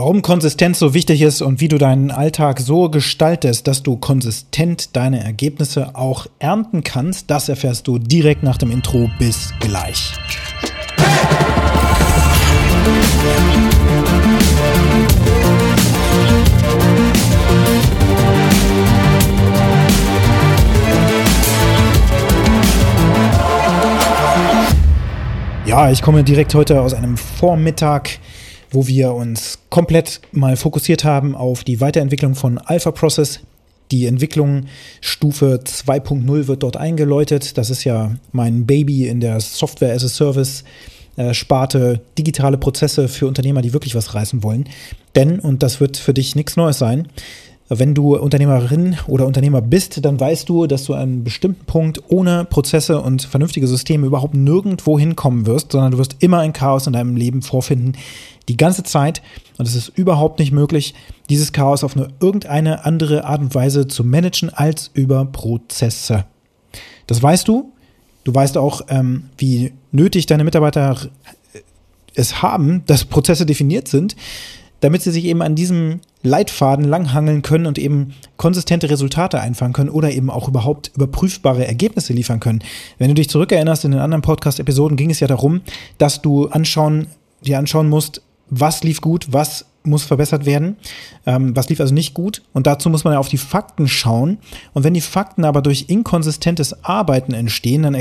Warum 0.00 0.22
Konsistenz 0.22 0.78
so 0.78 0.94
wichtig 0.94 1.22
ist 1.22 1.42
und 1.42 1.60
wie 1.60 1.66
du 1.66 1.76
deinen 1.76 2.12
Alltag 2.12 2.60
so 2.60 2.88
gestaltest, 2.88 3.66
dass 3.66 3.82
du 3.82 3.96
konsistent 3.96 4.94
deine 4.94 5.24
Ergebnisse 5.24 5.96
auch 5.96 6.28
ernten 6.38 6.84
kannst, 6.84 7.32
das 7.32 7.48
erfährst 7.48 7.88
du 7.88 7.98
direkt 7.98 8.44
nach 8.44 8.58
dem 8.58 8.70
Intro. 8.70 9.10
Bis 9.18 9.52
gleich. 9.58 10.12
Ja, 25.66 25.90
ich 25.90 26.00
komme 26.02 26.22
direkt 26.22 26.54
heute 26.54 26.80
aus 26.80 26.94
einem 26.94 27.16
Vormittag 27.16 28.20
wo 28.70 28.86
wir 28.86 29.14
uns 29.14 29.58
komplett 29.70 30.20
mal 30.32 30.56
fokussiert 30.56 31.04
haben 31.04 31.34
auf 31.34 31.64
die 31.64 31.80
Weiterentwicklung 31.80 32.34
von 32.34 32.58
Alpha 32.58 32.90
Process. 32.90 33.40
Die 33.90 34.06
Entwicklung 34.06 34.66
Stufe 35.00 35.60
2.0 35.64 36.46
wird 36.46 36.62
dort 36.62 36.76
eingeläutet. 36.76 37.56
Das 37.56 37.70
ist 37.70 37.84
ja 37.84 38.14
mein 38.32 38.66
Baby 38.66 39.06
in 39.06 39.20
der 39.20 39.40
Software 39.40 39.94
as 39.94 40.04
a 40.04 40.08
Service. 40.08 40.64
Äh, 41.16 41.34
Sparte 41.34 42.00
digitale 42.16 42.58
Prozesse 42.58 43.08
für 43.08 43.26
Unternehmer, 43.26 43.62
die 43.62 43.72
wirklich 43.72 43.94
was 43.94 44.14
reißen 44.14 44.42
wollen. 44.42 44.68
Denn, 45.16 45.40
und 45.40 45.62
das 45.62 45.80
wird 45.80 45.96
für 45.96 46.14
dich 46.14 46.36
nichts 46.36 46.56
Neues 46.56 46.78
sein, 46.78 47.08
wenn 47.68 47.94
du 47.94 48.16
Unternehmerin 48.16 48.96
oder 49.06 49.26
Unternehmer 49.26 49.60
bist, 49.60 50.02
dann 50.04 50.18
weißt 50.18 50.48
du, 50.48 50.66
dass 50.66 50.84
du 50.84 50.94
an 50.94 51.00
einem 51.00 51.24
bestimmten 51.24 51.66
Punkt 51.66 52.02
ohne 52.08 52.46
Prozesse 52.46 53.00
und 53.00 53.22
vernünftige 53.22 53.66
Systeme 53.66 54.06
überhaupt 54.06 54.34
nirgendwo 54.34 54.98
hinkommen 54.98 55.46
wirst, 55.46 55.72
sondern 55.72 55.92
du 55.92 55.98
wirst 55.98 56.16
immer 56.20 56.38
ein 56.38 56.54
Chaos 56.54 56.86
in 56.86 56.94
deinem 56.94 57.16
Leben 57.16 57.42
vorfinden, 57.42 57.92
die 58.48 58.56
ganze 58.56 58.84
Zeit. 58.84 59.20
Und 59.58 59.68
es 59.68 59.74
ist 59.74 59.88
überhaupt 59.88 60.38
nicht 60.38 60.50
möglich, 60.50 60.94
dieses 61.28 61.52
Chaos 61.52 61.84
auf 61.84 61.94
eine 61.94 62.08
irgendeine 62.20 62.86
andere 62.86 63.24
Art 63.24 63.42
und 63.42 63.54
Weise 63.54 63.86
zu 63.86 64.02
managen 64.02 64.48
als 64.48 64.90
über 64.94 65.26
Prozesse. 65.26 66.24
Das 67.06 67.22
weißt 67.22 67.46
du. 67.48 67.72
Du 68.24 68.34
weißt 68.34 68.58
auch, 68.58 68.82
ähm, 68.88 69.24
wie 69.36 69.72
nötig 69.92 70.26
deine 70.26 70.44
Mitarbeiter 70.44 70.96
es 72.14 72.42
haben, 72.42 72.82
dass 72.86 73.04
Prozesse 73.04 73.46
definiert 73.46 73.88
sind 73.88 74.16
damit 74.80 75.02
sie 75.02 75.10
sich 75.10 75.24
eben 75.24 75.42
an 75.42 75.54
diesem 75.54 76.00
Leitfaden 76.22 76.84
langhangeln 76.84 77.42
können 77.42 77.66
und 77.66 77.78
eben 77.78 78.14
konsistente 78.36 78.90
Resultate 78.90 79.40
einfahren 79.40 79.72
können 79.72 79.90
oder 79.90 80.10
eben 80.10 80.30
auch 80.30 80.48
überhaupt 80.48 80.90
überprüfbare 80.94 81.66
Ergebnisse 81.66 82.12
liefern 82.12 82.40
können. 82.40 82.62
Wenn 82.98 83.08
du 83.08 83.14
dich 83.14 83.30
zurückerinnerst, 83.30 83.84
in 83.84 83.92
den 83.92 84.00
anderen 84.00 84.22
Podcast-Episoden 84.22 84.96
ging 84.96 85.10
es 85.10 85.20
ja 85.20 85.28
darum, 85.28 85.60
dass 85.98 86.20
du 86.22 86.48
anschauen, 86.48 87.06
dir 87.44 87.58
anschauen 87.58 87.88
musst, 87.88 88.22
was 88.50 88.82
lief 88.82 89.00
gut, 89.00 89.28
was 89.30 89.66
muss 89.84 90.04
verbessert 90.04 90.44
werden, 90.44 90.76
ähm, 91.24 91.56
was 91.56 91.68
lief 91.68 91.80
also 91.80 91.94
nicht 91.94 92.14
gut. 92.14 92.42
Und 92.52 92.66
dazu 92.66 92.90
muss 92.90 93.04
man 93.04 93.14
ja 93.14 93.18
auf 93.18 93.28
die 93.28 93.38
Fakten 93.38 93.88
schauen. 93.88 94.38
Und 94.74 94.84
wenn 94.84 94.94
die 94.94 95.00
Fakten 95.00 95.44
aber 95.44 95.62
durch 95.62 95.86
inkonsistentes 95.88 96.84
Arbeiten 96.84 97.32
entstehen, 97.32 97.82
dann 97.82 97.94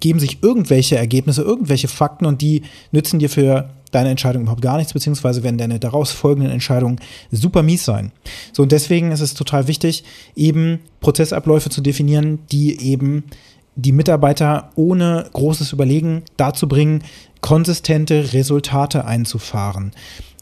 ergeben 0.00 0.18
sich 0.18 0.42
irgendwelche 0.42 0.96
Ergebnisse, 0.96 1.42
irgendwelche 1.42 1.86
Fakten 1.86 2.24
und 2.24 2.40
die 2.40 2.62
nützen 2.90 3.18
dir 3.18 3.28
für 3.28 3.68
deine 3.90 4.08
Entscheidung 4.08 4.42
überhaupt 4.42 4.62
gar 4.62 4.78
nichts, 4.78 4.94
beziehungsweise 4.94 5.42
werden 5.42 5.58
deine 5.58 5.78
daraus 5.78 6.10
folgenden 6.10 6.50
Entscheidungen 6.50 7.00
super 7.30 7.62
mies 7.62 7.84
sein. 7.84 8.10
So, 8.54 8.62
und 8.62 8.72
deswegen 8.72 9.12
ist 9.12 9.20
es 9.20 9.34
total 9.34 9.68
wichtig, 9.68 10.04
eben 10.34 10.78
Prozessabläufe 11.00 11.68
zu 11.68 11.82
definieren, 11.82 12.38
die 12.50 12.80
eben 12.80 13.24
die 13.76 13.92
Mitarbeiter 13.92 14.70
ohne 14.74 15.28
großes 15.34 15.74
Überlegen 15.74 16.22
dazu 16.38 16.66
bringen, 16.66 17.02
konsistente 17.42 18.32
Resultate 18.32 19.04
einzufahren. 19.04 19.92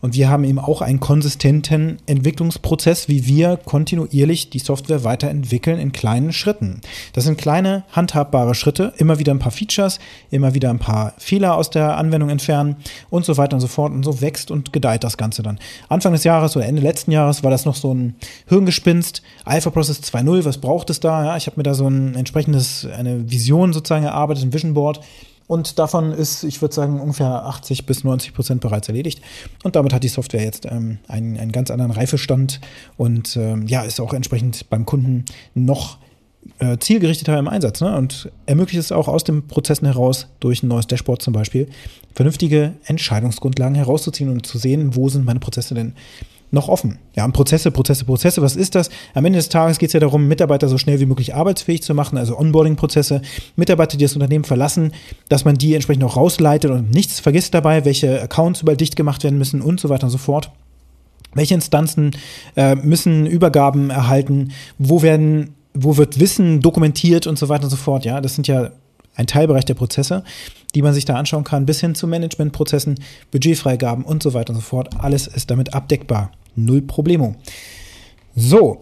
Und 0.00 0.14
wir 0.14 0.28
haben 0.28 0.44
eben 0.44 0.58
auch 0.58 0.80
einen 0.80 1.00
konsistenten 1.00 1.98
Entwicklungsprozess, 2.06 3.08
wie 3.08 3.26
wir 3.26 3.56
kontinuierlich 3.56 4.48
die 4.50 4.60
Software 4.60 5.02
weiterentwickeln 5.02 5.80
in 5.80 5.90
kleinen 5.90 6.32
Schritten. 6.32 6.80
Das 7.14 7.24
sind 7.24 7.36
kleine, 7.36 7.84
handhabbare 7.90 8.54
Schritte, 8.54 8.92
immer 8.98 9.18
wieder 9.18 9.34
ein 9.34 9.40
paar 9.40 9.50
Features, 9.50 9.98
immer 10.30 10.54
wieder 10.54 10.70
ein 10.70 10.78
paar 10.78 11.14
Fehler 11.18 11.56
aus 11.56 11.70
der 11.70 11.96
Anwendung 11.96 12.30
entfernen 12.30 12.76
und 13.10 13.24
so 13.24 13.36
weiter 13.36 13.54
und 13.54 13.60
so 13.60 13.66
fort. 13.66 13.92
Und 13.92 14.04
so 14.04 14.20
wächst 14.20 14.50
und 14.50 14.72
gedeiht 14.72 15.02
das 15.02 15.16
Ganze 15.16 15.42
dann. 15.42 15.58
Anfang 15.88 16.12
des 16.12 16.24
Jahres 16.24 16.56
oder 16.56 16.66
Ende 16.66 16.82
letzten 16.82 17.10
Jahres 17.10 17.42
war 17.42 17.50
das 17.50 17.64
noch 17.64 17.74
so 17.74 17.92
ein 17.92 18.14
Hirngespinst. 18.46 19.22
Alpha 19.44 19.70
Process 19.70 20.00
2.0, 20.02 20.44
was 20.44 20.58
braucht 20.58 20.90
es 20.90 21.00
da? 21.00 21.24
Ja, 21.24 21.36
ich 21.36 21.46
habe 21.46 21.56
mir 21.56 21.64
da 21.64 21.74
so 21.74 21.88
ein 21.88 22.14
entsprechendes, 22.14 22.86
eine 22.96 23.30
Vision 23.30 23.72
sozusagen 23.72 24.04
erarbeitet, 24.04 24.44
ein 24.44 24.52
Vision 24.52 24.74
Board 24.74 25.00
und 25.48 25.78
davon 25.78 26.12
ist, 26.12 26.44
ich 26.44 26.60
würde 26.62 26.74
sagen, 26.74 27.00
ungefähr 27.00 27.44
80 27.46 27.86
bis 27.86 28.04
90 28.04 28.34
Prozent 28.34 28.60
bereits 28.60 28.86
erledigt. 28.86 29.22
Und 29.64 29.74
damit 29.74 29.92
hat 29.92 30.04
die 30.04 30.08
Software 30.08 30.44
jetzt 30.44 30.66
ähm, 30.66 30.98
einen, 31.08 31.36
einen 31.38 31.52
ganz 31.52 31.70
anderen 31.70 31.90
Reifestand 31.90 32.60
und 32.96 33.36
ähm, 33.36 33.66
ja, 33.66 33.82
ist 33.82 33.98
auch 33.98 34.12
entsprechend 34.12 34.68
beim 34.68 34.84
Kunden 34.84 35.24
noch 35.54 35.98
äh, 36.58 36.76
zielgerichteter 36.78 37.38
im 37.38 37.48
Einsatz 37.48 37.80
ne? 37.80 37.96
und 37.96 38.30
ermöglicht 38.46 38.78
es 38.78 38.92
auch 38.92 39.08
aus 39.08 39.24
den 39.24 39.46
Prozessen 39.46 39.86
heraus, 39.86 40.28
durch 40.38 40.62
ein 40.62 40.68
neues 40.68 40.86
Dashboard 40.86 41.22
zum 41.22 41.32
Beispiel, 41.32 41.68
vernünftige 42.14 42.74
Entscheidungsgrundlagen 42.84 43.74
herauszuziehen 43.74 44.30
und 44.30 44.46
zu 44.46 44.58
sehen, 44.58 44.96
wo 44.96 45.08
sind 45.08 45.24
meine 45.24 45.40
Prozesse 45.40 45.74
denn 45.74 45.94
noch 46.50 46.68
offen. 46.68 46.98
Ja, 47.14 47.24
und 47.24 47.32
Prozesse, 47.32 47.70
Prozesse, 47.70 48.04
Prozesse, 48.04 48.42
was 48.42 48.56
ist 48.56 48.74
das? 48.74 48.90
Am 49.14 49.24
Ende 49.24 49.38
des 49.38 49.48
Tages 49.48 49.78
geht 49.78 49.88
es 49.88 49.92
ja 49.92 50.00
darum, 50.00 50.28
Mitarbeiter 50.28 50.68
so 50.68 50.78
schnell 50.78 51.00
wie 51.00 51.06
möglich 51.06 51.34
arbeitsfähig 51.34 51.82
zu 51.82 51.94
machen, 51.94 52.16
also 52.18 52.38
Onboarding-Prozesse, 52.38 53.22
Mitarbeiter, 53.56 53.96
die 53.96 54.04
das 54.04 54.14
Unternehmen 54.14 54.44
verlassen, 54.44 54.92
dass 55.28 55.44
man 55.44 55.56
die 55.56 55.74
entsprechend 55.74 56.04
auch 56.04 56.16
rausleitet 56.16 56.70
und 56.70 56.90
nichts 56.90 57.20
vergisst 57.20 57.54
dabei, 57.54 57.84
welche 57.84 58.20
Accounts 58.22 58.62
überall 58.62 58.76
dicht 58.76 58.96
gemacht 58.96 59.24
werden 59.24 59.38
müssen 59.38 59.60
und 59.60 59.80
so 59.80 59.88
weiter 59.88 60.04
und 60.04 60.10
so 60.10 60.18
fort. 60.18 60.50
Welche 61.34 61.54
Instanzen 61.54 62.12
äh, 62.56 62.74
müssen 62.74 63.26
Übergaben 63.26 63.90
erhalten? 63.90 64.52
Wo 64.78 65.02
werden, 65.02 65.54
wo 65.74 65.96
wird 65.96 66.18
Wissen 66.18 66.60
dokumentiert 66.60 67.26
und 67.26 67.38
so 67.38 67.48
weiter 67.48 67.64
und 67.64 67.70
so 67.70 67.76
fort? 67.76 68.04
Ja, 68.04 68.20
das 68.20 68.34
sind 68.34 68.48
ja 68.48 68.70
ein 69.18 69.26
Teilbereich 69.26 69.64
der 69.64 69.74
Prozesse, 69.74 70.22
die 70.74 70.82
man 70.82 70.94
sich 70.94 71.04
da 71.04 71.16
anschauen 71.16 71.44
kann, 71.44 71.66
bis 71.66 71.80
hin 71.80 71.94
zu 71.94 72.06
Managementprozessen, 72.06 73.00
Budgetfreigaben 73.30 74.04
und 74.04 74.22
so 74.22 74.32
weiter 74.32 74.50
und 74.50 74.56
so 74.56 74.62
fort. 74.62 74.90
Alles 74.98 75.26
ist 75.26 75.50
damit 75.50 75.74
abdeckbar. 75.74 76.30
Null 76.54 76.82
Problemo. 76.82 77.34
So, 78.34 78.80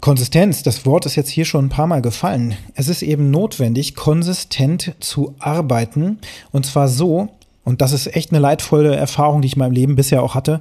Konsistenz, 0.00 0.62
das 0.62 0.86
Wort 0.86 1.06
ist 1.06 1.16
jetzt 1.16 1.30
hier 1.30 1.44
schon 1.44 1.66
ein 1.66 1.70
paar 1.70 1.86
Mal 1.86 2.02
gefallen. 2.02 2.54
Es 2.74 2.88
ist 2.88 3.02
eben 3.02 3.30
notwendig, 3.30 3.94
konsistent 3.96 4.94
zu 5.00 5.34
arbeiten. 5.38 6.18
Und 6.52 6.66
zwar 6.66 6.88
so, 6.88 7.30
und 7.64 7.80
das 7.80 7.90
ist 7.90 8.14
echt 8.14 8.30
eine 8.30 8.38
leidvolle 8.38 8.94
Erfahrung, 8.94 9.42
die 9.42 9.46
ich 9.46 9.54
in 9.54 9.58
meinem 9.58 9.72
Leben 9.72 9.96
bisher 9.96 10.22
auch 10.22 10.36
hatte. 10.36 10.60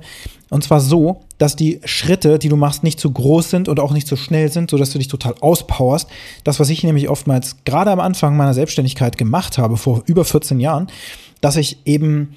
Und 0.50 0.64
zwar 0.64 0.80
so, 0.80 1.22
dass 1.38 1.56
die 1.56 1.80
Schritte, 1.86 2.40
die 2.40 2.50
du 2.50 2.56
machst, 2.56 2.84
nicht 2.84 3.00
zu 3.00 3.12
groß 3.12 3.52
sind 3.52 3.68
und 3.68 3.80
auch 3.80 3.92
nicht 3.92 4.08
zu 4.08 4.16
schnell 4.16 4.52
sind, 4.52 4.72
sodass 4.72 4.90
du 4.90 4.98
dich 4.98 5.10
total 5.10 5.36
auspowerst. 5.40 6.10
Das, 6.44 6.60
was 6.60 6.72
ich 6.72 6.84
nämlich 6.84 7.08
oftmals 7.08 7.58
gerade 7.66 7.92
am 7.92 8.00
Anfang 8.00 8.36
meiner 8.38 8.56
Selbstständigkeit 8.56 9.20
gemacht 9.20 9.60
habe, 9.60 9.78
vor 9.78 10.02
über 10.08 10.26
14 10.26 10.60
Jahren, 10.60 10.88
dass 11.42 11.58
ich 11.58 11.86
eben 11.86 12.34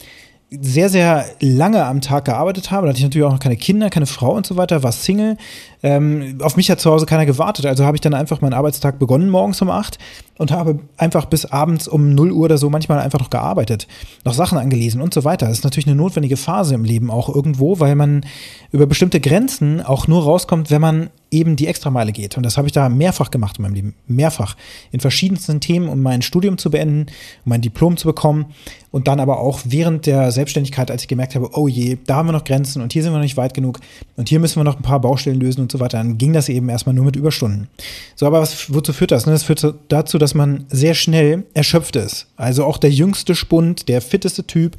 sehr, 0.51 0.89
sehr 0.89 1.27
lange 1.41 1.85
am 1.85 2.01
Tag 2.01 2.25
gearbeitet 2.25 2.71
habe. 2.71 2.87
Da 2.87 2.91
hatte 2.91 2.99
ich 2.99 3.05
natürlich 3.05 3.27
auch 3.27 3.33
noch 3.33 3.41
keine 3.41 3.57
Kinder, 3.57 3.91
keine 3.91 4.07
Frau 4.07 4.33
und 4.33 4.47
so 4.47 4.57
weiter, 4.57 4.83
war 4.83 4.93
Single. 4.93 5.37
Ähm, 5.83 6.39
auf 6.43 6.57
mich 6.57 6.71
hat 6.71 6.81
zu 6.81 6.91
Hause 6.91 7.05
keiner 7.05 7.27
gewartet. 7.27 7.67
Also 7.67 7.85
habe 7.85 7.97
ich 7.97 8.01
dann 8.01 8.15
einfach 8.15 8.41
meinen 8.41 8.55
Arbeitstag 8.55 8.99
begonnen 8.99 9.29
morgens 9.29 9.61
um 9.61 9.71
acht 9.71 9.99
und 10.39 10.51
habe 10.51 10.79
einfach 10.97 11.27
bis 11.27 11.45
abends 11.45 11.87
um 11.87 12.15
0 12.15 12.33
Uhr 12.33 12.45
oder 12.45 12.59
so 12.59 12.71
manchmal 12.71 13.01
einfach 13.01 13.19
noch 13.19 13.31
gearbeitet, 13.31 13.87
noch 14.25 14.35
Sachen 14.35 14.57
angelesen 14.57 15.03
und 15.03 15.13
so 15.13 15.25
weiter. 15.25 15.47
Das 15.47 15.59
ist 15.59 15.65
natürlich 15.65 15.87
eine 15.87 15.97
notwendige 15.97 16.37
Phase 16.37 16.75
im 16.75 16.85
Leben 16.85 17.11
auch 17.11 17.35
irgendwo, 17.35 17.81
weil 17.81 17.95
man 17.95 18.25
über 18.73 18.87
bestimmte 18.87 19.21
Grenzen 19.21 19.83
auch 19.83 20.07
nur 20.07 20.23
rauskommt, 20.23 20.71
wenn 20.71 20.81
man 20.81 21.11
eben 21.31 21.57
die 21.57 21.67
Extrameile 21.67 22.13
geht. 22.13 22.37
Und 22.37 22.45
das 22.45 22.57
habe 22.57 22.69
ich 22.69 22.73
da 22.73 22.89
mehrfach 22.89 23.31
gemacht 23.31 23.59
in 23.59 23.63
meinem 23.63 23.75
Leben. 23.75 23.95
Mehrfach. 24.07 24.57
In 24.93 25.01
verschiedensten 25.01 25.61
Themen, 25.61 25.89
um 25.89 26.01
mein 26.01 26.23
Studium 26.23 26.59
zu 26.59 26.71
beenden, 26.71 27.07
um 27.45 27.51
mein 27.51 27.61
Diplom 27.61 27.97
zu 27.97 28.07
bekommen. 28.07 28.47
Und 28.91 29.09
dann 29.09 29.21
aber 29.21 29.39
auch 29.41 29.61
während 29.65 30.07
der 30.07 30.33
Selbstständigkeit, 30.33 30.91
als 30.91 31.03
ich 31.03 31.09
gemerkt 31.09 31.35
habe, 31.35 31.51
oh 31.53 31.69
je, 31.69 31.99
da 32.07 32.17
haben 32.17 32.29
wir 32.29 32.33
noch 32.33 32.45
Grenzen 32.45 32.81
und 32.81 32.95
hier 32.95 33.03
sind 33.03 33.13
wir 33.13 33.19
noch 33.19 33.23
nicht 33.23 33.37
weit 33.37 33.53
genug 33.53 33.81
und 34.17 34.31
hier 34.31 34.41
müssen 34.41 34.57
wir 34.59 34.65
noch 34.65 34.77
ein 34.77 34.83
paar 34.83 35.01
Baustellen 35.01 35.39
lösen 35.39 35.61
und 35.61 35.71
so 35.71 35.79
weiter. 35.79 35.99
Dann 35.99 36.17
ging 36.17 36.33
das 36.33 36.49
eben 36.49 36.71
erstmal 36.71 36.95
nur 36.95 37.05
mit 37.05 37.15
Überstunden. 37.15 37.69
So, 38.17 38.27
aber 38.27 38.41
was, 38.41 38.73
wozu 38.73 38.95
führt 38.95 39.11
das? 39.11 39.27
Ne? 39.27 39.33
Das 39.33 39.43
führt 39.43 39.75
dazu, 39.89 40.17
dass 40.17 40.28
man 40.35 40.67
sehr 40.69 40.95
schnell 40.95 41.45
erschöpft 41.55 41.97
ist. 41.97 42.27
Also 42.37 42.65
auch 42.65 42.79
der 42.79 42.91
jüngste 42.91 43.35
Spund, 43.35 43.89
der 43.89 44.01
fitteste 44.01 44.47
Typ, 44.47 44.77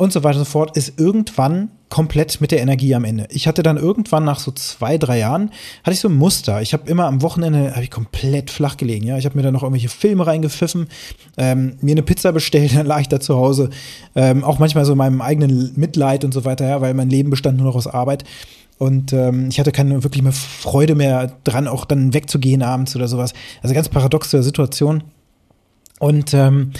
und 0.00 0.14
so 0.14 0.24
weiter 0.24 0.38
und 0.38 0.46
so 0.46 0.50
fort, 0.50 0.78
ist 0.78 0.98
irgendwann 0.98 1.68
komplett 1.90 2.40
mit 2.40 2.52
der 2.52 2.60
Energie 2.62 2.94
am 2.94 3.04
Ende. 3.04 3.26
Ich 3.30 3.46
hatte 3.46 3.62
dann 3.62 3.76
irgendwann 3.76 4.24
nach 4.24 4.38
so 4.38 4.50
zwei, 4.50 4.96
drei 4.96 5.18
Jahren, 5.18 5.50
hatte 5.82 5.92
ich 5.92 6.00
so 6.00 6.08
ein 6.08 6.16
Muster. 6.16 6.62
Ich 6.62 6.72
habe 6.72 6.88
immer 6.88 7.04
am 7.04 7.20
Wochenende, 7.20 7.72
habe 7.72 7.82
ich 7.82 7.90
komplett 7.90 8.50
flach 8.50 8.78
gelegen. 8.78 9.06
Ja, 9.06 9.18
Ich 9.18 9.26
habe 9.26 9.36
mir 9.36 9.42
dann 9.42 9.52
noch 9.52 9.62
irgendwelche 9.62 9.90
Filme 9.90 10.26
reingepfiffen, 10.26 10.86
ähm, 11.36 11.76
mir 11.82 11.92
eine 11.92 12.02
Pizza 12.02 12.32
bestellt, 12.32 12.74
dann 12.74 12.86
lag 12.86 13.02
ich 13.02 13.08
da 13.08 13.20
zu 13.20 13.36
Hause. 13.36 13.68
Ähm, 14.14 14.42
auch 14.42 14.58
manchmal 14.58 14.86
so 14.86 14.92
in 14.92 14.98
meinem 14.98 15.20
eigenen 15.20 15.72
Mitleid 15.76 16.24
und 16.24 16.32
so 16.32 16.46
weiter, 16.46 16.66
ja, 16.66 16.80
weil 16.80 16.94
mein 16.94 17.10
Leben 17.10 17.28
bestand 17.28 17.58
nur 17.58 17.66
noch 17.66 17.76
aus 17.76 17.86
Arbeit. 17.86 18.24
Und 18.80 19.12
ähm, 19.12 19.48
ich 19.50 19.60
hatte 19.60 19.72
keine 19.72 20.02
wirklich 20.04 20.22
mehr 20.22 20.32
Freude 20.32 20.94
mehr 20.94 21.36
dran, 21.44 21.68
auch 21.68 21.84
dann 21.84 22.14
wegzugehen 22.14 22.62
abends 22.62 22.96
oder 22.96 23.08
sowas. 23.08 23.34
Also 23.62 23.74
ganz 23.74 23.90
paradoxe 23.90 24.42
Situation. 24.42 25.02
Und 25.98 26.32
ähm, 26.32 26.72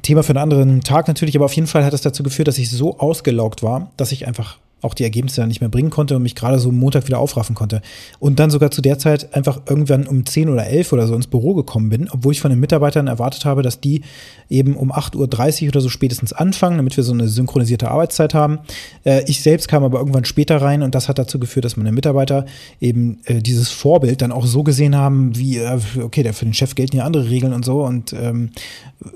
Thema 0.00 0.22
für 0.22 0.30
einen 0.30 0.38
anderen 0.38 0.80
Tag 0.80 1.08
natürlich, 1.08 1.36
aber 1.36 1.44
auf 1.44 1.52
jeden 1.52 1.68
Fall 1.68 1.84
hat 1.84 1.92
es 1.92 2.00
dazu 2.00 2.22
geführt, 2.22 2.48
dass 2.48 2.56
ich 2.56 2.70
so 2.70 2.98
ausgelaugt 2.98 3.62
war, 3.62 3.90
dass 3.98 4.10
ich 4.10 4.26
einfach 4.26 4.56
auch 4.82 4.94
die 4.94 5.04
Ergebnisse 5.04 5.40
dann 5.40 5.48
nicht 5.48 5.60
mehr 5.60 5.70
bringen 5.70 5.90
konnte 5.90 6.16
und 6.16 6.22
mich 6.22 6.34
gerade 6.34 6.58
so 6.58 6.70
Montag 6.72 7.06
wieder 7.06 7.18
aufraffen 7.18 7.54
konnte. 7.54 7.80
Und 8.18 8.38
dann 8.38 8.50
sogar 8.50 8.70
zu 8.70 8.82
der 8.82 8.98
Zeit 8.98 9.34
einfach 9.34 9.62
irgendwann 9.68 10.06
um 10.06 10.26
10 10.26 10.48
oder 10.48 10.66
11 10.66 10.92
oder 10.92 11.06
so 11.06 11.14
ins 11.14 11.28
Büro 11.28 11.54
gekommen 11.54 11.88
bin, 11.88 12.08
obwohl 12.10 12.32
ich 12.32 12.40
von 12.40 12.50
den 12.50 12.60
Mitarbeitern 12.60 13.06
erwartet 13.06 13.44
habe, 13.44 13.62
dass 13.62 13.80
die 13.80 14.02
eben 14.50 14.76
um 14.76 14.92
8.30 14.92 15.62
Uhr 15.62 15.68
oder 15.68 15.80
so 15.80 15.88
spätestens 15.88 16.32
anfangen, 16.32 16.76
damit 16.76 16.96
wir 16.96 17.04
so 17.04 17.12
eine 17.12 17.28
synchronisierte 17.28 17.90
Arbeitszeit 17.90 18.34
haben. 18.34 18.58
Äh, 19.04 19.24
ich 19.26 19.40
selbst 19.40 19.68
kam 19.68 19.84
aber 19.84 19.98
irgendwann 19.98 20.24
später 20.24 20.60
rein 20.60 20.82
und 20.82 20.94
das 20.94 21.08
hat 21.08 21.18
dazu 21.18 21.38
geführt, 21.38 21.64
dass 21.64 21.76
meine 21.76 21.92
Mitarbeiter 21.92 22.44
eben 22.80 23.20
äh, 23.24 23.40
dieses 23.40 23.70
Vorbild 23.70 24.20
dann 24.20 24.32
auch 24.32 24.46
so 24.46 24.62
gesehen 24.62 24.96
haben, 24.96 25.36
wie, 25.36 25.58
äh, 25.58 25.78
okay, 26.02 26.30
für 26.32 26.44
den 26.44 26.54
Chef 26.54 26.74
gelten 26.74 26.96
ja 26.96 27.04
andere 27.04 27.30
Regeln 27.30 27.52
und 27.52 27.64
so 27.64 27.84
und 27.84 28.12
ähm, 28.12 28.50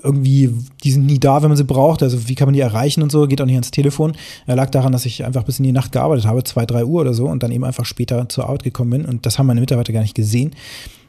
irgendwie, 0.02 0.52
die 0.84 0.90
sind 0.90 1.06
nie 1.06 1.18
da, 1.18 1.42
wenn 1.42 1.48
man 1.48 1.56
sie 1.56 1.64
braucht. 1.64 2.02
Also 2.02 2.28
wie 2.28 2.34
kann 2.34 2.46
man 2.46 2.54
die 2.54 2.60
erreichen 2.60 3.02
und 3.02 3.12
so, 3.12 3.26
geht 3.26 3.40
auch 3.40 3.46
nicht 3.46 3.54
ans 3.54 3.70
Telefon. 3.70 4.14
Er 4.46 4.56
lag 4.56 4.70
daran, 4.70 4.92
dass 4.92 5.06
ich 5.06 5.24
einfach 5.24 5.44
bis 5.44 5.55
in 5.58 5.64
die 5.64 5.72
Nacht 5.72 5.92
gearbeitet 5.92 6.26
habe, 6.26 6.44
zwei, 6.44 6.66
drei 6.66 6.84
Uhr 6.84 7.00
oder 7.00 7.14
so 7.14 7.26
und 7.26 7.42
dann 7.42 7.52
eben 7.52 7.64
einfach 7.64 7.84
später 7.84 8.28
zur 8.28 8.44
Arbeit 8.44 8.64
gekommen 8.64 8.90
bin. 8.90 9.04
Und 9.04 9.26
das 9.26 9.38
haben 9.38 9.46
meine 9.46 9.60
Mitarbeiter 9.60 9.92
gar 9.92 10.02
nicht 10.02 10.14
gesehen. 10.14 10.54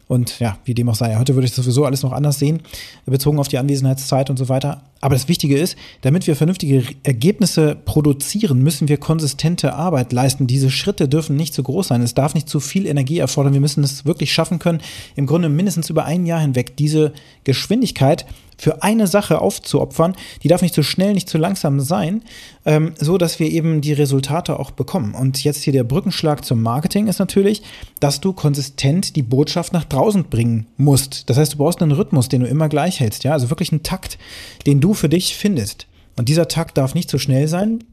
Und 0.07 0.39
ja, 0.39 0.57
wie 0.63 0.73
dem 0.73 0.88
auch 0.89 0.95
sei, 0.95 1.15
heute 1.17 1.35
würde 1.35 1.47
ich 1.47 1.53
sowieso 1.53 1.85
alles 1.85 2.01
noch 2.01 2.13
anders 2.13 2.39
sehen, 2.39 2.61
bezogen 3.05 3.39
auf 3.39 3.49
die 3.49 3.57
Anwesenheitszeit 3.57 4.29
und 4.29 4.38
so 4.38 4.47
weiter. 4.47 4.81
Aber 5.01 5.15
das 5.15 5.27
Wichtige 5.27 5.57
ist, 5.57 5.77
damit 6.01 6.27
wir 6.27 6.35
vernünftige 6.35 6.83
Ergebnisse 7.03 7.75
produzieren, 7.75 8.61
müssen 8.61 8.88
wir 8.88 8.97
konsistente 8.97 9.73
Arbeit 9.73 10.11
leisten. 10.11 10.47
Diese 10.47 10.71
Schritte 10.71 11.07
dürfen 11.07 11.35
nicht 11.35 11.53
zu 11.53 11.63
groß 11.63 11.89
sein. 11.89 12.01
Es 12.01 12.13
darf 12.13 12.33
nicht 12.33 12.49
zu 12.49 12.59
viel 12.59 12.85
Energie 12.85 13.19
erfordern. 13.19 13.53
Wir 13.53 13.61
müssen 13.61 13.83
es 13.83 14.05
wirklich 14.05 14.33
schaffen 14.33 14.59
können, 14.59 14.81
im 15.15 15.27
Grunde 15.27 15.49
mindestens 15.49 15.89
über 15.89 16.05
ein 16.05 16.25
Jahr 16.25 16.39
hinweg 16.39 16.77
diese 16.77 17.13
Geschwindigkeit 17.44 18.25
für 18.57 18.83
eine 18.83 19.07
Sache 19.07 19.39
aufzuopfern, 19.39 20.15
die 20.44 20.47
darf 20.47 20.61
nicht 20.61 20.73
zu 20.73 20.83
schnell, 20.83 21.13
nicht 21.13 21.29
zu 21.29 21.38
langsam 21.38 21.79
sein, 21.79 22.23
ähm, 22.65 22.94
so 22.97 23.17
dass 23.17 23.39
wir 23.39 23.49
eben 23.49 23.81
die 23.81 23.94
Resultate 23.94 24.59
auch 24.59 24.71
bekommen. 24.71 25.13
Und 25.13 25.44
jetzt 25.44 25.63
hier 25.63 25.73
der 25.73 25.83
Brückenschlag 25.83 26.44
zum 26.44 26.61
Marketing 26.61 27.07
ist 27.07 27.19
natürlich, 27.19 27.61
dass 27.99 28.19
du 28.19 28.33
konsistent 28.33 29.15
die 29.15 29.21
Botschaft 29.21 29.73
nach 29.73 29.85
draußen 29.85 30.25
bringen 30.25 30.65
musst. 30.77 31.29
Das 31.29 31.38
heißt, 31.38 31.53
du 31.53 31.57
brauchst 31.57 31.81
einen 31.81 31.91
Rhythmus, 31.91 32.29
den 32.29 32.41
du 32.41 32.47
immer 32.47 32.67
gleich 32.67 32.99
hältst, 32.99 33.23
ja, 33.23 33.33
also 33.33 33.49
wirklich 33.49 33.71
einen 33.71 33.83
Takt, 33.83 34.17
den 34.65 34.81
du 34.81 34.86
für 34.93 35.09
dich 35.09 35.35
findest. 35.35 35.87
Und 36.15 36.29
dieser 36.29 36.47
Takt 36.47 36.77
darf 36.77 36.95
nicht 36.95 37.09
zu 37.09 37.19
schnell 37.19 37.47
sein, 37.47 37.83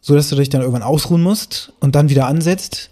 so 0.00 0.14
dass 0.14 0.28
du 0.28 0.36
dich 0.36 0.48
dann 0.48 0.62
irgendwann 0.62 0.82
ausruhen 0.82 1.22
musst 1.22 1.72
und 1.80 1.94
dann 1.94 2.08
wieder 2.08 2.26
ansetzt 2.26 2.90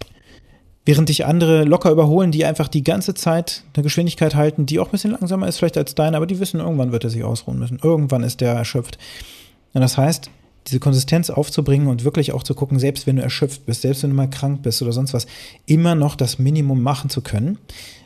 Während 0.83 1.09
dich 1.09 1.25
andere 1.25 1.63
locker 1.63 1.91
überholen, 1.91 2.31
die 2.31 2.43
einfach 2.43 2.67
die 2.67 2.83
ganze 2.83 3.13
Zeit 3.13 3.63
eine 3.75 3.83
Geschwindigkeit 3.83 4.33
halten, 4.33 4.65
die 4.65 4.79
auch 4.79 4.87
ein 4.87 4.91
bisschen 4.91 5.11
langsamer 5.11 5.47
ist 5.47 5.57
vielleicht 5.57 5.77
als 5.77 5.93
deine, 5.93 6.17
aber 6.17 6.25
die 6.25 6.39
wissen, 6.39 6.59
irgendwann 6.59 6.91
wird 6.91 7.03
er 7.03 7.11
sich 7.11 7.23
ausruhen 7.23 7.59
müssen. 7.59 7.79
Irgendwann 7.83 8.23
ist 8.23 8.41
der 8.41 8.53
erschöpft. 8.53 8.97
Und 9.73 9.81
das 9.81 9.97
heißt, 9.97 10.31
diese 10.65 10.79
Konsistenz 10.79 11.29
aufzubringen 11.29 11.87
und 11.87 12.03
wirklich 12.03 12.33
auch 12.33 12.41
zu 12.41 12.55
gucken, 12.55 12.79
selbst 12.79 13.05
wenn 13.05 13.17
du 13.17 13.21
erschöpft 13.21 13.67
bist, 13.67 13.81
selbst 13.81 14.01
wenn 14.01 14.09
du 14.09 14.15
mal 14.15 14.29
krank 14.29 14.63
bist 14.63 14.81
oder 14.81 14.91
sonst 14.91 15.13
was, 15.13 15.27
immer 15.67 15.93
noch 15.93 16.15
das 16.15 16.39
Minimum 16.39 16.81
machen 16.81 17.11
zu 17.11 17.21
können 17.21 17.59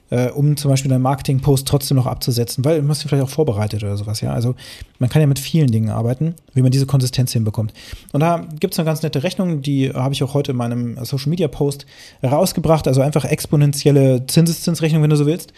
äh, 0.10 0.30
um 0.30 0.56
zum 0.58 0.70
Beispiel 0.70 0.90
deinen 0.90 1.02
Marketing-Post 1.02 1.68
trotzdem 1.68 1.98
noch 1.98 2.06
abzusetzen, 2.06 2.64
weil 2.64 2.88
hast 2.88 3.04
du 3.04 3.08
vielleicht 3.08 3.24
auch 3.24 3.30
vorbereitet 3.30 3.84
oder 3.84 3.98
sowas, 3.98 4.22
ja. 4.22 4.32
Also 4.32 4.56
man 5.00 5.10
kann 5.10 5.22
ja 5.22 5.28
mit 5.28 5.40
vielen 5.40 5.72
Dingen 5.72 5.90
arbeiten, 5.90 6.36
wie 6.54 6.62
man 6.62 6.72
diese 6.72 6.86
Konsistenz 6.86 7.34
hinbekommt. 7.34 7.74
Und 8.12 8.20
da 8.20 8.46
gibt 8.60 8.74
es 8.74 8.80
eine 8.80 8.86
ganz 8.86 9.02
nette 9.02 9.24
Rechnung, 9.24 9.62
die 9.62 9.90
habe 9.92 10.14
ich 10.14 10.24
auch 10.24 10.34
heute 10.34 10.52
in 10.52 10.58
meinem 10.58 11.04
Social 11.04 11.30
Media 11.30 11.48
Post 11.48 11.86
rausgebracht, 12.24 12.88
also 12.88 13.02
einfach 13.02 13.26
exponentielle 13.26 14.28
Zinseszinsrechnung, 14.28 15.02
wenn 15.02 15.10
du 15.10 15.16
so 15.16 15.26
willst. 15.26 15.54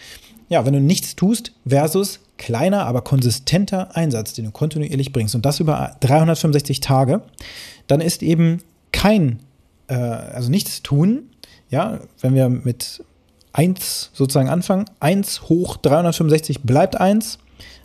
Ja, 0.50 0.66
wenn 0.66 0.74
du 0.74 0.80
nichts 0.80 1.16
tust 1.18 1.52
versus 1.68 2.22
kleiner, 2.38 2.86
aber 2.86 3.02
konsistenter 3.02 3.98
Einsatz, 3.98 4.34
den 4.34 4.46
du 4.46 4.52
kontinuierlich 4.52 5.12
bringst 5.12 5.36
und 5.36 5.46
das 5.46 5.60
über 5.60 5.98
365 6.00 6.80
Tage, 6.80 7.22
dann 7.88 8.00
ist 8.00 8.24
eben 8.24 8.62
kein, 8.94 9.40
äh, 9.88 9.96
also 9.96 10.50
nichts 10.50 10.84
tun, 10.84 11.24
ja, 11.70 12.00
wenn 12.22 12.34
wir 12.34 12.48
mit 12.48 13.04
1 13.54 14.12
sozusagen 14.14 14.50
anfangen. 14.50 14.86
1 15.00 15.50
hoch 15.50 15.78
365 15.78 16.62
bleibt 16.62 17.00
1, 17.00 17.40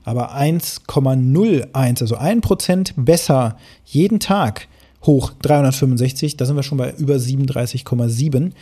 aber 0.05 0.37
1,01, 0.37 2.01
also 2.01 2.17
1% 2.17 2.93
besser 2.97 3.57
jeden 3.85 4.21
Tag 4.21 4.69
hoch 5.05 5.33
365, 5.43 6.37
da 6.37 6.47
sind 6.47 6.57
wir 6.57 6.63
schon 6.63 6.79
bei 6.79 6.93
über 6.93 7.15
37,7. 7.17 8.53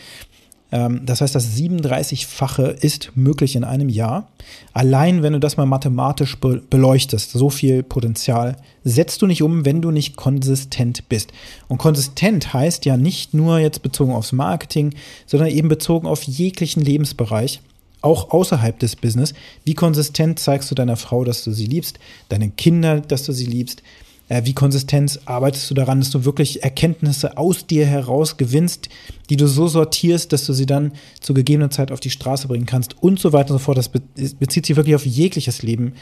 Ähm, 0.72 1.02
das 1.04 1.20
heißt, 1.20 1.34
das 1.34 1.56
37-fache 1.56 2.62
ist 2.62 3.12
möglich 3.14 3.56
in 3.56 3.64
einem 3.64 3.88
Jahr. 3.88 4.28
Allein, 4.72 5.22
wenn 5.22 5.32
du 5.32 5.40
das 5.40 5.56
mal 5.56 5.66
mathematisch 5.66 6.36
beleuchtest, 6.38 7.32
so 7.32 7.50
viel 7.50 7.82
Potenzial 7.82 8.56
setzt 8.84 9.22
du 9.22 9.26
nicht 9.26 9.42
um, 9.42 9.64
wenn 9.64 9.82
du 9.82 9.90
nicht 9.90 10.16
konsistent 10.16 11.08
bist. 11.08 11.32
Und 11.68 11.78
konsistent 11.78 12.52
heißt 12.52 12.84
ja 12.84 12.96
nicht 12.96 13.34
nur 13.34 13.58
jetzt 13.58 13.82
bezogen 13.82 14.12
aufs 14.12 14.32
Marketing, 14.32 14.94
sondern 15.26 15.50
eben 15.50 15.68
bezogen 15.68 16.06
auf 16.06 16.22
jeglichen 16.22 16.82
Lebensbereich 16.82 17.60
auch 18.02 18.30
außerhalb 18.30 18.78
des 18.78 18.96
Business. 18.96 19.34
Wie 19.64 19.74
konsistent 19.74 20.38
zeigst 20.38 20.70
du 20.70 20.74
deiner 20.74 20.96
Frau, 20.96 21.24
dass 21.24 21.44
du 21.44 21.52
sie 21.52 21.66
liebst, 21.66 21.98
deinen 22.28 22.56
Kindern, 22.56 23.02
dass 23.08 23.24
du 23.24 23.32
sie 23.32 23.46
liebst, 23.46 23.82
äh, 24.30 24.44
wie 24.44 24.54
konsistent 24.54 25.20
arbeitest 25.26 25.68
du 25.70 25.74
daran, 25.74 25.98
dass 25.98 26.10
du 26.10 26.24
wirklich 26.24 26.62
Erkenntnisse 26.62 27.36
aus 27.36 27.66
dir 27.66 27.84
heraus 27.84 28.38
gewinnst, 28.38 28.88
die 29.28 29.36
du 29.36 29.46
so 29.46 29.66
sortierst, 29.66 30.32
dass 30.32 30.46
du 30.46 30.54
sie 30.54 30.66
dann 30.66 30.92
zu 31.20 31.34
gegebener 31.34 31.70
Zeit 31.70 31.92
auf 31.92 32.00
die 32.00 32.10
Straße 32.10 32.48
bringen 32.48 32.64
kannst 32.64 33.02
und 33.02 33.18
so 33.18 33.32
weiter 33.32 33.52
und 33.52 33.58
so 33.58 33.64
fort. 33.64 33.76
Das 33.76 33.88
bezieht 33.88 34.64
sich 34.64 34.76
wirklich 34.76 34.94
auf 34.94 35.04
jegliches 35.04 35.62
Leben. 35.62 35.94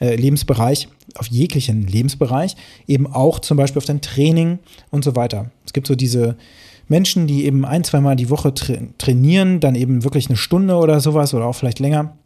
Äh, 0.00 0.16
Lebensbereich, 0.16 0.88
auf 1.14 1.28
jeglichen 1.28 1.86
Lebensbereich, 1.86 2.56
eben 2.88 3.06
auch 3.06 3.38
zum 3.38 3.56
Beispiel 3.56 3.78
auf 3.78 3.84
dein 3.84 4.00
Training 4.00 4.58
und 4.90 5.04
so 5.04 5.14
weiter. 5.14 5.52
Es 5.64 5.72
gibt 5.72 5.86
so 5.86 5.94
diese 5.94 6.36
Menschen, 6.88 7.28
die 7.28 7.44
eben 7.44 7.64
ein, 7.64 7.84
zweimal 7.84 8.16
die 8.16 8.28
Woche 8.28 8.52
tra 8.52 8.74
trainieren, 8.98 9.60
dann 9.60 9.76
eben 9.76 10.02
wirklich 10.02 10.26
eine 10.26 10.36
Stunde 10.36 10.74
oder 10.74 10.98
sowas 10.98 11.32
oder 11.32 11.46
auch 11.46 11.54
vielleicht 11.54 11.78
länger 11.78 12.16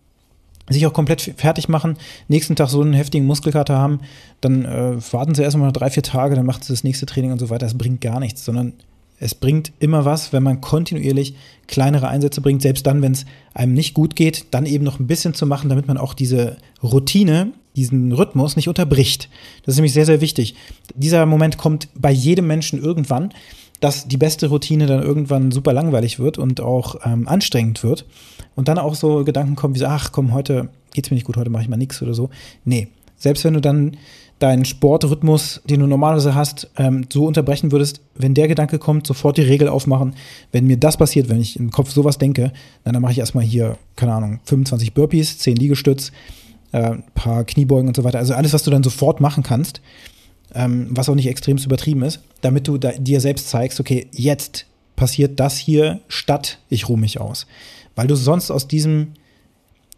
sich 0.71 0.87
auch 0.87 0.93
komplett 0.93 1.35
fertig 1.37 1.69
machen, 1.69 1.97
nächsten 2.29 2.57
Tag 2.57 2.69
so 2.69 2.81
einen 2.81 2.93
heftigen 2.93 3.27
Muskelkater 3.27 3.77
haben, 3.77 4.01
dann 4.41 4.65
äh, 4.65 4.97
warten 5.13 5.35
sie 5.35 5.43
erstmal 5.43 5.73
drei, 5.73 5.91
vier 5.91 6.03
Tage, 6.03 6.35
dann 6.35 6.47
macht 6.47 6.65
sie 6.65 6.73
das 6.73 6.85
nächste 6.85 7.07
Training 7.07 7.33
und 7.33 7.39
so 7.39 7.51
weiter. 7.51 7.67
Das 7.67 7.79
bringt 7.79 8.01
gar 8.01 8.21
nichts, 8.21 8.45
sondern 8.45 8.75
es 9.21 9.35
bringt 9.35 9.73
immer 9.81 10.05
was, 10.05 10.33
wenn 10.33 10.43
man 10.43 10.61
kontinuierlich 10.61 11.35
kleinere 11.67 12.09
Einsätze 12.09 12.41
bringt, 12.41 12.63
selbst 12.63 12.87
dann, 12.87 13.03
wenn 13.03 13.13
es 13.13 13.27
einem 13.53 13.75
nicht 13.75 13.95
gut 13.95 14.15
geht, 14.15 14.47
dann 14.53 14.67
eben 14.67 14.85
noch 14.85 15.01
ein 15.01 15.07
bisschen 15.07 15.35
zu 15.35 15.47
machen, 15.47 15.69
damit 15.69 15.89
man 15.89 15.99
auch 15.99 16.15
diese 16.15 16.57
Routine, 16.83 17.53
diesen 17.75 18.13
Rhythmus 18.13 18.57
nicht 18.57 18.69
unterbricht. 18.69 19.29
Das 19.65 19.75
ist 19.75 19.79
nämlich 19.79 19.93
sehr, 19.93 20.07
sehr 20.07 20.21
wichtig. 20.21 20.55
Dieser 20.95 21.27
Moment 21.27 21.59
kommt 21.59 21.89
bei 21.95 22.11
jedem 22.11 22.47
Menschen 22.47 22.83
irgendwann 22.83 23.33
dass 23.81 24.09
die 24.09 24.17
beste 24.17 24.49
Routine 24.49 24.87
dann 24.87 25.03
irgendwann 25.03 25.51
super 25.51 25.73
langweilig 25.73 26.19
wird 26.19 26.39
und 26.39 26.61
auch 26.61 26.97
ähm, 27.05 27.29
anstrengend 27.29 27.83
wird. 27.83 28.07
Und 28.55 28.69
dann 28.69 28.79
auch 28.79 28.95
so 28.95 29.25
Gedanken 29.25 29.57
kommen 29.57 29.75
wie 29.75 29.79
so, 29.79 29.87
ach 29.87 30.11
komm, 30.13 30.33
heute 30.33 30.69
geht's 30.93 31.11
mir 31.11 31.15
nicht 31.15 31.27
gut, 31.27 31.37
heute 31.37 31.51
mache 31.51 31.63
ich 31.63 31.69
mal 31.69 31.77
nichts 31.77 32.03
oder 32.03 32.15
so. 32.15 32.31
Nee, 32.65 32.89
selbst 33.17 33.45
wenn 33.45 33.55
du 33.55 33.61
dann 33.61 33.97
deinen 34.39 34.65
Sportrhythmus, 34.65 35.61
den 35.69 35.81
du 35.81 35.87
normalerweise 35.87 36.35
hast, 36.35 36.71
ähm, 36.77 37.07
so 37.13 37.27
unterbrechen 37.27 37.73
würdest, 37.73 38.01
wenn 38.15 38.35
der 38.35 38.49
Gedanke 38.49 38.79
kommt, 38.79 39.07
sofort 39.07 39.37
die 39.37 39.43
Regel 39.43 39.69
aufmachen. 39.69 40.15
Wenn 40.53 40.67
mir 40.67 40.77
das 40.77 40.97
passiert, 40.97 41.29
wenn 41.29 41.41
ich 41.41 41.59
im 41.59 41.71
Kopf 41.71 41.91
sowas 41.91 42.19
denke, 42.19 42.53
dann, 42.85 42.93
dann 42.93 43.03
mache 43.03 43.13
ich 43.13 43.19
erstmal 43.19 43.45
hier, 43.45 43.77
keine 43.97 44.13
Ahnung, 44.13 44.41
25 44.45 44.95
Burpees, 44.95 45.39
10 45.39 45.57
Liegestütz, 45.57 46.13
äh, 46.73 46.83
ein 46.83 47.05
paar 47.15 47.45
Kniebeugen 47.45 47.89
und 47.89 47.97
so 47.97 48.05
weiter. 48.05 48.19
Also 48.19 48.35
alles, 48.35 48.53
was 48.53 48.63
du 48.63 48.71
dann 48.71 48.85
sofort 48.85 49.21
machen 49.21 49.43
kannst 49.43 49.81
ähm, 50.55 50.89
was 50.91 51.09
auch 51.09 51.15
nicht 51.15 51.29
extrem 51.29 51.59
übertrieben 51.59 52.03
ist, 52.03 52.21
damit 52.41 52.69
du 52.69 52.79
da, 52.79 52.93
dir 52.93 53.21
selbst 53.21 53.49
zeigst, 53.49 53.81
okay, 53.81 54.07
jetzt 54.13 54.67
passiert 54.97 55.39
das 55.39 55.57
hier 55.57 56.01
statt 56.09 56.59
ich 56.69 56.89
ruhe 56.89 56.99
mich 56.99 57.21
aus. 57.21 57.47
Weil 57.95 58.07
du 58.07 58.17
sonst 58.17 58.51
aus 58.51 58.69
diesem, 58.69 59.13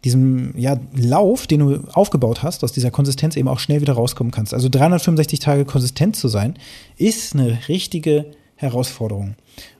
diesem 0.03 0.57
ja, 0.57 0.79
Lauf, 0.95 1.47
den 1.47 1.59
du 1.59 1.79
aufgebaut 1.93 2.43
hast, 2.43 2.63
aus 2.63 2.71
dieser 2.71 2.91
Konsistenz 2.91 3.35
eben 3.35 3.47
auch 3.47 3.59
schnell 3.59 3.81
wieder 3.81 3.93
rauskommen 3.93 4.31
kannst. 4.31 4.53
Also 4.53 4.69
365 4.69 5.39
Tage 5.39 5.65
konsistent 5.65 6.15
zu 6.15 6.27
sein, 6.27 6.55
ist 6.97 7.35
eine 7.35 7.59
richtige 7.67 8.27
Herausforderung. 8.55 9.35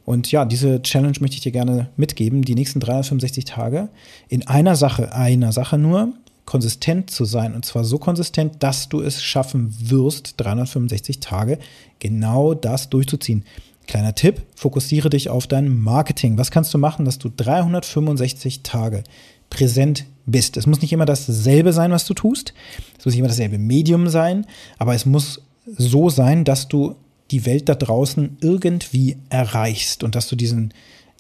Und 0.05 0.31
ja, 0.31 0.45
diese 0.45 0.81
Challenge 0.81 1.17
möchte 1.19 1.35
ich 1.35 1.41
dir 1.41 1.51
gerne 1.51 1.89
mitgeben, 1.95 2.41
die 2.41 2.55
nächsten 2.55 2.79
365 2.79 3.45
Tage 3.45 3.89
in 4.27 4.47
einer 4.47 4.75
Sache, 4.75 5.13
einer 5.13 5.51
Sache 5.51 5.77
nur, 5.77 6.13
konsistent 6.51 7.09
zu 7.09 7.23
sein. 7.23 7.55
Und 7.55 7.63
zwar 7.63 7.85
so 7.85 7.97
konsistent, 7.97 8.61
dass 8.61 8.89
du 8.89 8.99
es 8.99 9.23
schaffen 9.23 9.73
wirst, 9.79 10.33
365 10.35 11.21
Tage 11.21 11.57
genau 11.99 12.53
das 12.53 12.89
durchzuziehen. 12.89 13.45
Kleiner 13.87 14.15
Tipp, 14.15 14.41
fokussiere 14.57 15.09
dich 15.09 15.29
auf 15.29 15.47
dein 15.47 15.79
Marketing. 15.79 16.37
Was 16.37 16.51
kannst 16.51 16.73
du 16.73 16.77
machen, 16.77 17.05
dass 17.05 17.19
du 17.19 17.29
365 17.33 18.63
Tage 18.63 19.05
präsent 19.49 20.03
bist? 20.25 20.57
Es 20.57 20.67
muss 20.67 20.81
nicht 20.81 20.91
immer 20.91 21.05
dasselbe 21.05 21.71
sein, 21.71 21.91
was 21.91 22.03
du 22.03 22.13
tust. 22.13 22.53
Es 22.99 23.05
muss 23.05 23.13
nicht 23.13 23.19
immer 23.19 23.29
dasselbe 23.29 23.57
Medium 23.57 24.09
sein, 24.09 24.45
aber 24.77 24.93
es 24.93 25.05
muss 25.05 25.43
so 25.65 26.09
sein, 26.09 26.43
dass 26.43 26.67
du 26.67 26.95
die 27.31 27.45
Welt 27.45 27.69
da 27.69 27.75
draußen 27.75 28.39
irgendwie 28.41 29.15
erreichst 29.29 30.03
und 30.03 30.15
dass 30.15 30.27
du 30.27 30.35
diesen, 30.35 30.73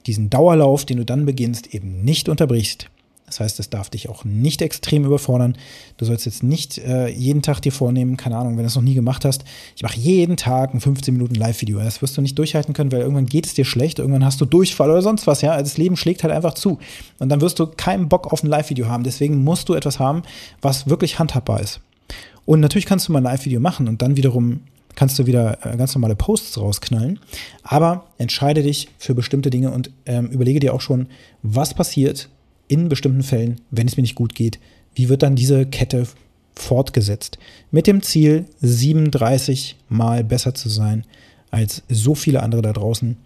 diesen 0.07 0.29
Dauerlauf, 0.29 0.83
den 0.83 0.97
du 0.97 1.05
dann 1.05 1.25
beginnst, 1.25 1.73
eben 1.73 2.03
nicht 2.03 2.27
unterbrichst 2.27 2.90
Das 3.31 3.39
heißt, 3.39 3.59
es 3.61 3.69
darf 3.69 3.89
dich 3.89 4.09
auch 4.09 4.25
nicht 4.25 4.61
extrem 4.61 5.05
überfordern. 5.05 5.57
Du 5.95 6.03
sollst 6.03 6.25
jetzt 6.25 6.43
nicht 6.43 6.77
äh, 6.79 7.07
jeden 7.07 7.41
Tag 7.41 7.61
dir 7.61 7.71
vornehmen, 7.71 8.17
keine 8.17 8.35
Ahnung, 8.35 8.57
wenn 8.57 8.63
du 8.63 8.67
es 8.67 8.75
noch 8.75 8.81
nie 8.81 8.93
gemacht 8.93 9.23
hast, 9.23 9.45
ich 9.77 9.83
mache 9.83 9.97
jeden 9.97 10.35
Tag 10.35 10.73
ein 10.73 10.81
15 10.81 11.13
Minuten 11.13 11.35
Live-Video. 11.35 11.79
Das 11.79 12.01
wirst 12.01 12.17
du 12.17 12.21
nicht 12.21 12.37
durchhalten 12.37 12.73
können, 12.73 12.91
weil 12.91 12.99
irgendwann 12.99 13.25
geht 13.25 13.45
es 13.45 13.53
dir 13.53 13.63
schlecht, 13.63 13.99
irgendwann 13.99 14.25
hast 14.25 14.41
du 14.41 14.45
Durchfall 14.45 14.91
oder 14.91 15.01
sonst 15.01 15.27
was, 15.27 15.41
ja. 15.41 15.57
Das 15.57 15.77
Leben 15.77 15.95
schlägt 15.95 16.23
halt 16.23 16.33
einfach 16.33 16.55
zu. 16.55 16.77
Und 17.19 17.29
dann 17.29 17.39
wirst 17.39 17.57
du 17.59 17.67
keinen 17.67 18.09
Bock 18.09 18.33
auf 18.33 18.43
ein 18.43 18.47
Live-Video 18.47 18.87
haben. 18.87 19.05
Deswegen 19.05 19.43
musst 19.43 19.69
du 19.69 19.75
etwas 19.75 19.97
haben, 19.97 20.23
was 20.61 20.89
wirklich 20.89 21.17
handhabbar 21.17 21.61
ist. 21.61 21.79
Und 22.45 22.59
natürlich 22.59 22.85
kannst 22.85 23.07
du 23.07 23.13
mal 23.13 23.19
ein 23.19 23.23
Live-Video 23.23 23.61
machen 23.61 23.87
und 23.87 24.01
dann 24.01 24.17
wiederum 24.17 24.59
kannst 24.95 25.17
du 25.19 25.25
wieder 25.25 25.57
äh, 25.65 25.77
ganz 25.77 25.95
normale 25.95 26.17
Posts 26.17 26.57
rausknallen. 26.57 27.19
Aber 27.63 28.07
entscheide 28.17 28.61
dich 28.61 28.89
für 28.97 29.15
bestimmte 29.15 29.49
Dinge 29.49 29.71
und 29.71 29.89
ähm, 30.05 30.27
überlege 30.27 30.59
dir 30.59 30.73
auch 30.73 30.81
schon, 30.81 31.07
was 31.43 31.73
passiert 31.73 32.27
in 32.71 32.87
bestimmten 32.87 33.21
Fällen, 33.21 33.59
wenn 33.69 33.87
es 33.87 33.97
mir 33.97 34.03
nicht 34.03 34.15
gut 34.15 34.33
geht. 34.33 34.59
Wie 34.95 35.09
wird 35.09 35.23
dann 35.23 35.35
diese 35.35 35.65
Kette 35.65 36.07
fortgesetzt? 36.55 37.37
Mit 37.69 37.85
dem 37.85 38.01
Ziel, 38.01 38.45
37 38.61 39.75
Mal 39.89 40.23
besser 40.23 40.53
zu 40.53 40.69
sein 40.69 41.05
als 41.49 41.83
so 41.89 42.15
viele 42.15 42.41
andere 42.41 42.61
da 42.61 42.71
draußen, 42.71 43.17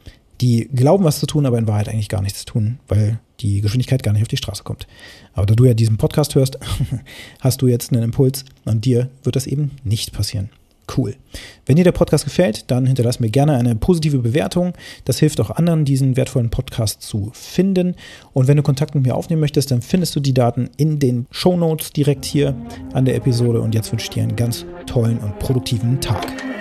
die 0.41 0.67
glauben, 0.73 1.03
was 1.03 1.19
zu 1.19 1.27
tun, 1.27 1.45
aber 1.45 1.59
in 1.59 1.67
Wahrheit 1.67 1.87
eigentlich 1.87 2.09
gar 2.09 2.23
nichts 2.23 2.43
tun, 2.43 2.79
weil 2.87 3.19
die 3.39 3.61
Geschwindigkeit 3.61 4.01
gar 4.01 4.13
nicht 4.13 4.23
auf 4.23 4.27
die 4.27 4.37
Straße 4.37 4.63
kommt. 4.63 4.87
Aber 5.33 5.45
da 5.45 5.53
du 5.53 5.65
ja 5.65 5.75
diesen 5.75 5.97
Podcast 5.97 6.33
hörst, 6.33 6.57
hast 7.39 7.61
du 7.61 7.67
jetzt 7.67 7.93
einen 7.93 8.01
Impuls 8.01 8.45
und 8.65 8.83
dir 8.83 9.09
wird 9.23 9.35
das 9.35 9.45
eben 9.45 9.71
nicht 9.83 10.11
passieren. 10.11 10.49
Cool. 10.95 11.15
Wenn 11.65 11.75
dir 11.75 11.83
der 11.83 11.91
Podcast 11.91 12.23
gefällt, 12.23 12.69
dann 12.69 12.85
hinterlass 12.85 13.19
mir 13.19 13.29
gerne 13.29 13.53
eine 13.53 13.75
positive 13.75 14.19
Bewertung. 14.19 14.73
Das 15.03 15.19
hilft 15.19 15.39
auch 15.41 15.49
anderen, 15.51 15.85
diesen 15.85 16.15
wertvollen 16.15 16.49
Podcast 16.49 17.01
zu 17.01 17.31
finden. 17.33 17.95
Und 18.33 18.47
wenn 18.47 18.57
du 18.57 18.63
Kontakt 18.63 18.95
mit 18.95 19.05
mir 19.05 19.15
aufnehmen 19.15 19.41
möchtest, 19.41 19.71
dann 19.71 19.81
findest 19.81 20.15
du 20.15 20.19
die 20.19 20.33
Daten 20.33 20.69
in 20.77 20.99
den 20.99 21.25
Show 21.31 21.57
Notes 21.57 21.91
direkt 21.91 22.25
hier 22.25 22.55
an 22.93 23.05
der 23.05 23.15
Episode. 23.15 23.61
Und 23.61 23.73
jetzt 23.73 23.91
wünsche 23.91 24.05
ich 24.05 24.11
dir 24.11 24.23
einen 24.23 24.35
ganz 24.35 24.65
tollen 24.85 25.17
und 25.19 25.39
produktiven 25.39 25.99
Tag. 25.99 26.54